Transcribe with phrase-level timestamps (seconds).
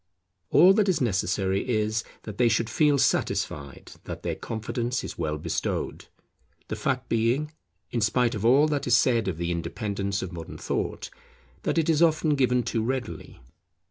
[0.49, 5.37] All that is necessary is, that they should feel satisfied that their confidence is well
[5.37, 6.07] bestowed,
[6.69, 7.51] the fact being,
[7.91, 11.11] in spite of all that is said of the independence of modern thought,
[11.61, 13.41] that it is often given too readily.